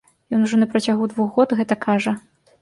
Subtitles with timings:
[0.37, 2.17] Ён ужо на працягу двух год гэта кажа.